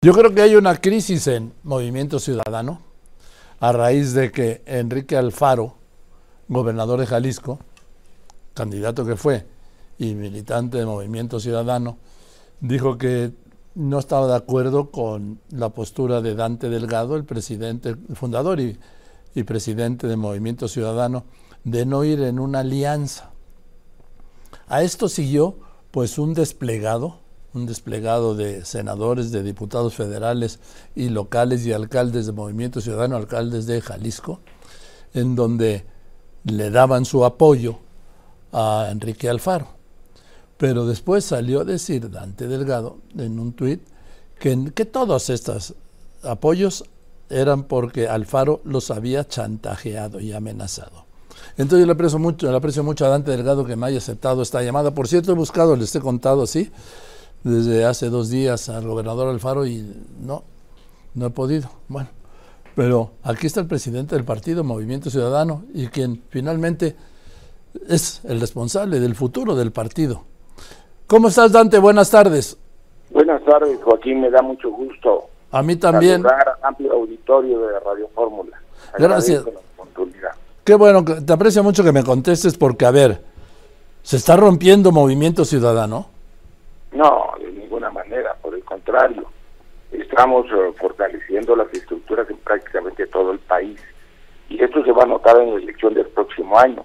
[0.00, 2.82] Yo creo que hay una crisis en Movimiento Ciudadano
[3.58, 5.74] a raíz de que Enrique Alfaro,
[6.46, 7.58] gobernador de Jalisco,
[8.54, 9.44] candidato que fue
[9.98, 11.98] y militante de Movimiento Ciudadano,
[12.60, 13.32] dijo que
[13.74, 18.78] no estaba de acuerdo con la postura de Dante Delgado, el presidente, el fundador y,
[19.34, 21.24] y presidente de Movimiento Ciudadano,
[21.64, 23.32] de no ir en una alianza.
[24.68, 25.58] A esto siguió
[25.90, 27.18] pues un desplegado
[27.58, 30.60] un desplegado de senadores, de diputados federales
[30.94, 34.40] y locales y alcaldes de Movimiento Ciudadano, alcaldes de Jalisco,
[35.14, 35.84] en donde
[36.44, 37.78] le daban su apoyo
[38.52, 39.68] a Enrique Alfaro.
[40.56, 43.80] Pero después salió a decir Dante Delgado en un tuit
[44.38, 45.74] que, que todos estos
[46.22, 46.84] apoyos
[47.30, 51.06] eran porque Alfaro los había chantajeado y amenazado.
[51.56, 54.42] Entonces yo le aprecio mucho, le aprecio mucho a Dante Delgado que me haya aceptado
[54.42, 54.92] esta llamada.
[54.92, 56.70] Por cierto, he buscado, les he contado así,
[57.44, 59.84] desde hace dos días al gobernador Alfaro y
[60.20, 60.44] no,
[61.14, 61.68] no he podido.
[61.88, 62.08] Bueno,
[62.74, 66.96] pero aquí está el presidente del partido, Movimiento Ciudadano, y quien finalmente
[67.88, 70.22] es el responsable del futuro del partido.
[71.06, 71.78] ¿Cómo estás, Dante?
[71.78, 72.58] Buenas tardes.
[73.10, 74.20] Buenas tardes, Joaquín.
[74.20, 75.24] Me da mucho gusto.
[75.50, 76.24] A mí también.
[76.62, 78.60] amplio auditorio de Radio Fórmula.
[78.98, 79.44] Gracias.
[80.64, 83.24] Qué bueno, te aprecio mucho que me contestes porque, a ver,
[84.02, 86.08] ¿se está rompiendo Movimiento Ciudadano?
[86.92, 89.30] No, de ninguna manera, por el contrario.
[89.92, 93.80] Estamos eh, fortaleciendo las estructuras en prácticamente todo el país.
[94.48, 96.84] Y esto se va a notar en la elección del próximo año.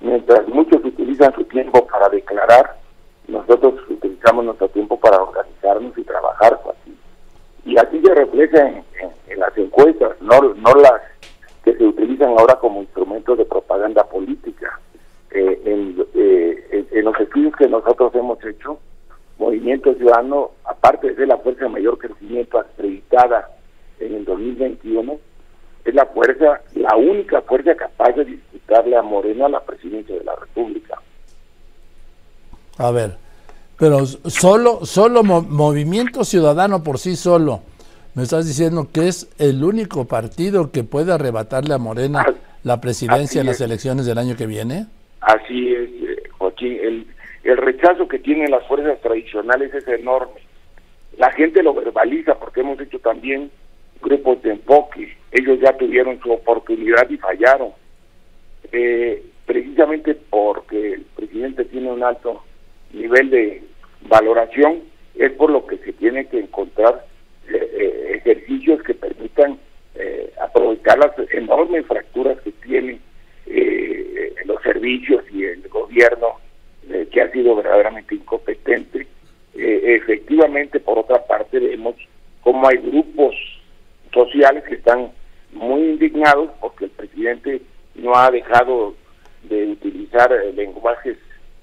[0.00, 2.76] Mientras muchos utilizan su tiempo para declarar,
[3.28, 6.96] nosotros utilizamos nuestro tiempo para organizarnos y trabajar así.
[7.64, 11.00] Y así se refleja en, las encuestas, no, no las
[11.64, 14.39] que se utilizan ahora como instrumentos de propaganda política.
[20.10, 23.48] Ciudadano, aparte de ser la fuerza de mayor crecimiento acreditada
[24.00, 25.18] en el 2021,
[25.84, 30.34] es la fuerza, la única fuerza capaz de disputarle a Morena la presidencia de la
[30.34, 31.00] República.
[32.78, 33.18] A ver,
[33.78, 37.60] pero solo, solo Movimiento Ciudadano por sí solo,
[38.14, 42.26] me estás diciendo que es el único partido que puede arrebatarle a Morena
[42.64, 44.86] la presidencia en las elecciones del año que viene.
[45.20, 45.88] Así es,
[46.62, 46.80] eh.
[46.82, 47.06] El,
[47.42, 50.40] el rechazo que tienen las fuerzas tradicionales es enorme.
[51.16, 53.50] La gente lo verbaliza porque hemos hecho también
[54.02, 55.16] grupos de enfoque.
[55.32, 57.72] Ellos ya tuvieron su oportunidad y fallaron.
[58.72, 62.44] Eh, precisamente porque el presidente tiene un alto
[62.92, 63.62] nivel de
[64.02, 64.80] valoración,
[65.14, 67.04] es por lo que se tiene que encontrar
[67.48, 69.58] eh, eh, ejercicios que permitan
[70.40, 73.00] aprovechar las enormes fracturas que tienen
[74.46, 76.38] los servicios y el gobierno
[76.90, 79.06] eh, que ha verdaderamente incompetente.
[79.54, 81.96] Eh, efectivamente, por otra parte, vemos
[82.42, 83.34] cómo hay grupos
[84.12, 85.10] sociales que están
[85.52, 87.62] muy indignados porque el presidente
[87.94, 88.94] no ha dejado
[89.42, 91.18] de utilizar eh, lenguajes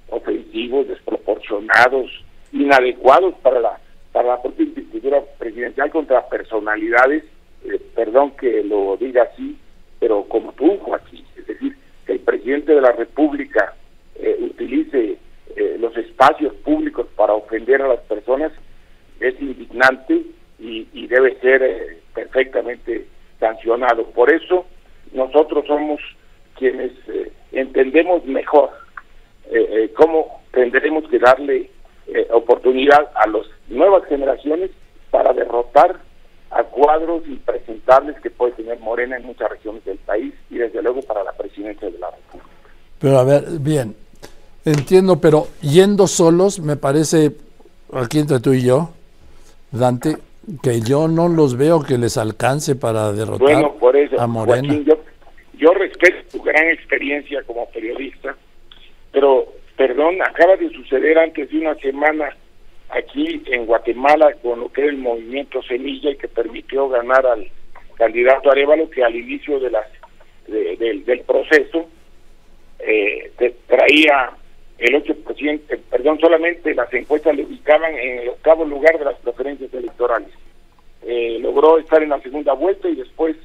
[0.09, 2.12] ofensivos, desproporcionados,
[2.52, 3.80] inadecuados para la
[4.12, 7.24] para la propia institución presidencial contra personalidades,
[7.94, 9.56] perdón que lo diga así,
[10.00, 13.76] pero como tú, Joaquín, es decir, que el presidente de la República
[14.58, 15.18] utilice
[15.59, 18.51] eh, los espacios públicos para ofender a las personas
[19.19, 20.22] es indignante
[20.59, 23.07] y, debe ser eh, perfectamente
[23.40, 24.06] sancionado.
[24.12, 24.67] Por eso
[25.13, 26.00] nosotros somos
[26.59, 28.69] quienes eh, entendemos mejor
[29.96, 31.72] cómo tendremos que darle
[32.31, 34.69] oportunidad a las nuevas generaciones
[35.09, 35.96] para derrotar
[36.51, 41.01] a cuadros impresentables que puede tener Morena en muchas regiones del país y desde luego
[41.01, 42.50] para la presidencia de la República.
[43.00, 43.96] Pero a ver, bien,
[44.67, 47.31] Entiendo, pero yendo solos, me parece,
[47.94, 48.89] aquí entre tú y yo,
[49.72, 50.17] Dante,
[50.61, 53.63] que yo no los veo que les alcance para derrotar
[54.17, 54.78] a Morena.
[55.53, 58.35] yo, respeto tu gran experiencia como periodista,
[59.13, 62.35] pero, perdón, acaba de suceder antes de una semana
[62.89, 67.47] aquí en Guatemala con lo que es el movimiento Semilla y que permitió ganar al
[67.96, 69.87] candidato Arevalo que al inicio de las
[70.46, 71.87] del proceso
[72.79, 73.31] eh,
[73.67, 74.34] traía
[74.78, 79.18] el 8%, eh, perdón, solamente las encuestas le ubicaban en el octavo lugar de las
[79.20, 80.29] preferencias electorales.
[81.03, 83.35] Eh, logró estar en la segunda vuelta y después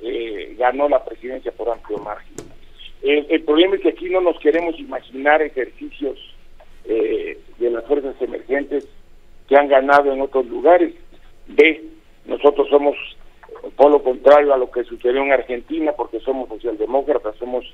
[0.00, 2.34] eh, ganó la presidencia por amplio margen.
[3.02, 6.18] el problema es que aquí no nos queremos imaginar ejercicios
[6.84, 8.88] de las fuerzas emergentes
[9.48, 10.94] que han ganado en otros lugares.
[11.46, 11.80] B,
[12.26, 12.96] nosotros somos
[13.76, 17.64] por lo contrario a lo que sucedió en Argentina porque somos socialdemócratas, somos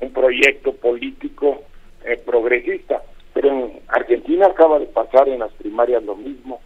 [0.00, 1.62] un proyecto político
[2.08, 3.02] eh, progresista.
[3.34, 6.60] Pero en Argentina acaba de pasar en las primarias lo mismo.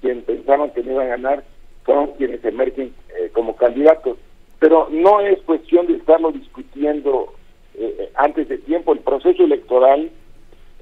[0.00, 1.44] Quien pensaban que no iban a ganar
[1.86, 4.18] son quienes emergen eh, como candidatos.
[4.58, 7.34] Pero no es cuestión de estarlo discutiendo
[7.74, 8.92] eh, antes de tiempo.
[8.92, 10.10] El proceso electoral,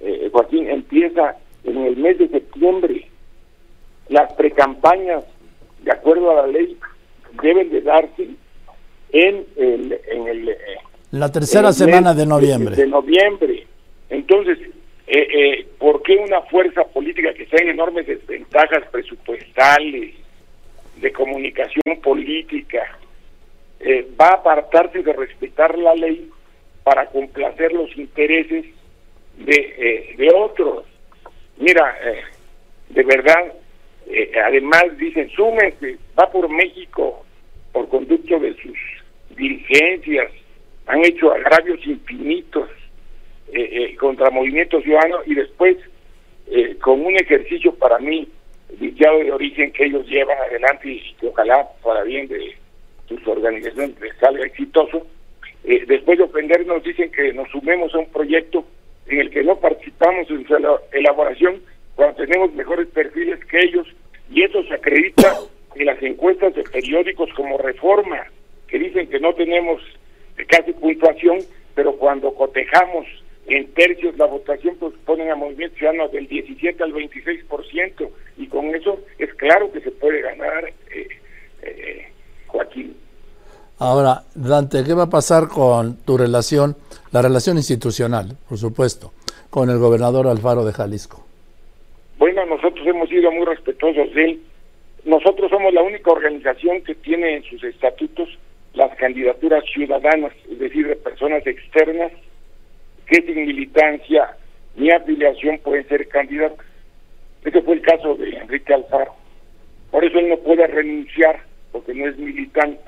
[0.01, 3.09] eh, Joaquín, empieza en el mes de septiembre.
[4.09, 5.25] Las precampañas,
[5.83, 6.77] de acuerdo a la ley,
[7.43, 8.29] deben de darse
[9.13, 10.01] en el...
[10.09, 10.57] En el
[11.13, 12.75] la tercera semana de noviembre.
[12.75, 13.67] De, noviembre.
[14.13, 14.59] Entonces,
[15.07, 20.15] eh, eh, ¿por qué una fuerza política que está en enormes desventajas presupuestales,
[20.97, 22.99] de comunicación política,
[23.81, 26.31] eh, va a apartarse de respetar la ley
[26.85, 28.67] para complacer los intereses
[29.39, 30.85] de, eh, de otros?
[31.57, 31.97] Mira,
[32.91, 33.53] de verdad,
[34.45, 37.25] además dicen, súmense, va por México
[37.73, 38.79] por conducto de sus
[39.37, 40.31] dirigencias,
[40.87, 42.69] han hecho agravios infinitos
[43.53, 45.77] eh, eh, contra Movimiento Ciudadano y después
[46.51, 48.27] eh, con un ejercicio para mí
[48.79, 52.57] viciado de origen que ellos llevan adelante y que ojalá para bien de
[53.09, 55.07] sus organizaciones les salga exitoso.
[55.63, 58.65] después de ofendernos dicen que nos sumemos a un proyecto
[59.07, 60.57] en el que no participamos en su
[60.93, 61.61] elaboración
[61.95, 63.87] cuando tenemos mejores perfiles que ellos
[64.31, 65.37] y eso se acredita
[65.75, 68.25] en las encuestas de periódicos como Reforma,
[68.67, 69.83] que dicen que no tenemos
[70.49, 71.41] casi puntuación,
[71.75, 73.07] pero cuando cotejamos
[73.83, 78.09] tercios la votación, pues ponen a Movimiento Ciudadano del 17 al 26%,
[78.39, 81.09] y con eso es claro que se puede ganar, eh,
[81.63, 82.09] eh,
[82.47, 82.97] Joaquín.
[83.79, 86.77] Ahora, Dante, ¿qué va a pasar con tu relación,
[87.11, 89.13] la relación institucional, por supuesto,
[89.51, 91.27] con el gobernador Alfaro de Jalisco?
[92.19, 94.43] Bueno, nosotros hemos sido muy respetuosos de él.
[95.05, 98.29] Nosotros somos la única organización que tiene en sus estatutos
[98.75, 102.13] las candidaturas ciudadanas, es decir, de personas externas
[103.13, 104.37] que sin militancia
[104.75, 106.65] ni afiliación pueden ser candidatos.
[107.45, 109.13] Ese fue el caso de Enrique Alfaro.
[109.91, 111.43] Por eso él no puede renunciar,
[111.73, 112.81] porque no es militante.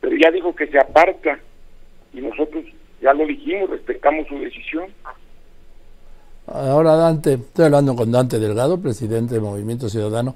[0.00, 1.38] Pero ya dijo que se aparta
[2.14, 2.64] y nosotros
[3.02, 4.86] ya lo dijimos, respetamos su decisión.
[6.46, 10.34] Ahora Dante, estoy hablando con Dante Delgado, presidente del Movimiento Ciudadano.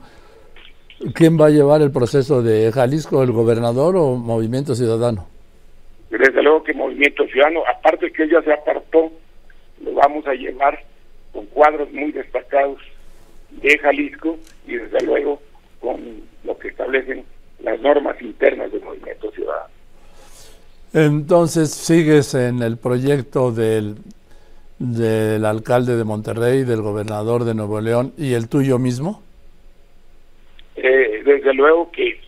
[1.15, 5.36] ¿Quién va a llevar el proceso de Jalisco, el gobernador o Movimiento Ciudadano?
[6.19, 9.13] Desde luego que Movimiento Ciudadano, aparte que ella se apartó,
[9.83, 10.83] lo vamos a llevar
[11.33, 12.81] con cuadros muy destacados
[13.51, 15.41] de Jalisco y desde luego
[15.81, 16.01] con
[16.45, 17.25] lo que establecen
[17.63, 19.71] las normas internas del Movimiento Ciudadano.
[20.93, 23.97] Entonces, ¿sigues en el proyecto del,
[24.79, 29.23] del alcalde de Monterrey, del gobernador de Nuevo León y el tuyo mismo?
[30.77, 32.21] Eh, desde luego que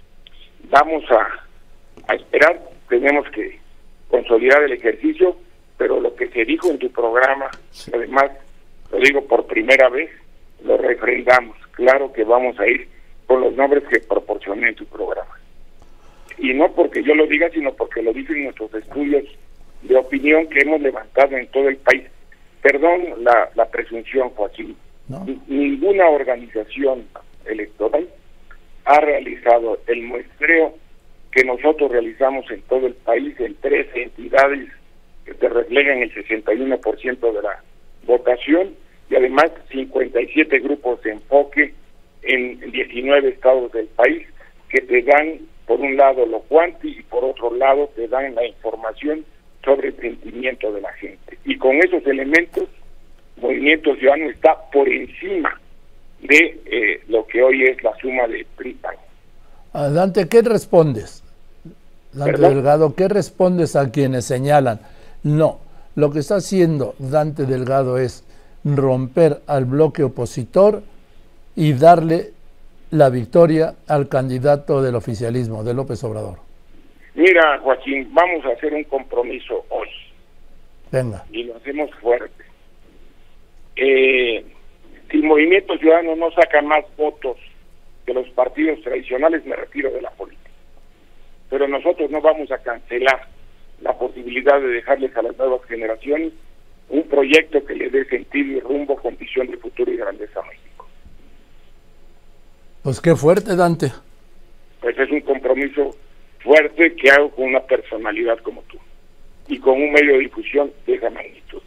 [0.70, 2.58] vamos a, esperar,
[2.88, 3.58] tenemos que
[4.08, 5.36] consolidar el ejercicio,
[5.76, 7.50] pero lo que se dijo en tu programa,
[7.92, 8.30] además
[8.90, 10.10] lo digo por primera vez,
[10.64, 11.56] lo refrendamos.
[11.72, 12.88] Claro que vamos a ir
[13.26, 15.38] con los nombres que proporcioné en tu programa.
[16.38, 19.24] Y no porque yo lo diga, sino porque lo dicen nuestros estudios
[19.82, 22.04] de opinión que hemos levantado en todo el país.
[22.62, 24.76] Perdón la, la presunción, Joaquín.
[25.46, 27.06] Ninguna organización
[27.44, 28.08] electoral
[28.84, 30.74] ha realizado el muestreo
[31.32, 34.68] que nosotros realizamos en todo el país en tres entidades
[35.24, 37.62] que te reflejan el 61% de la
[38.04, 38.74] votación
[39.10, 41.74] y además 57 grupos de enfoque
[42.22, 44.26] en 19 estados del país
[44.68, 48.46] que te dan por un lado lo cuanti y por otro lado te dan la
[48.46, 49.24] información
[49.64, 51.38] sobre el sentimiento de la gente.
[51.44, 52.68] Y con esos elementos,
[53.36, 55.60] Movimiento Ciudadano está por encima
[56.20, 58.96] de eh, lo que hoy es la suma de PRIPAN.
[59.88, 61.22] Dante, ¿qué respondes?
[62.12, 64.80] Dante Delgado, ¿qué respondes a quienes señalan?
[65.22, 65.60] No,
[65.94, 68.24] lo que está haciendo Dante Delgado es
[68.64, 70.82] romper al bloque opositor
[71.54, 72.32] y darle
[72.90, 76.38] la victoria al candidato del oficialismo, de López Obrador.
[77.14, 79.88] Mira, Joaquín, vamos a hacer un compromiso hoy.
[80.90, 81.24] Venga.
[81.30, 82.44] Y lo hacemos fuerte.
[83.76, 84.44] Eh,
[85.10, 87.36] si el Movimiento Ciudadano no saca más votos
[88.08, 90.48] que los partidos tradicionales, me retiro de la política.
[91.50, 93.28] Pero nosotros no vamos a cancelar
[93.82, 96.32] la posibilidad de dejarles a las nuevas generaciones
[96.88, 100.46] un proyecto que le dé sentido y rumbo con visión de futuro y grandeza a
[100.46, 100.88] México.
[102.82, 103.92] Pues qué fuerte, Dante.
[104.80, 105.94] Pues es un compromiso
[106.38, 108.78] fuerte que hago con una personalidad como tú
[109.48, 111.60] y con un medio de difusión de esa magnitud.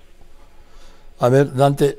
[1.20, 1.98] A ver, Dante,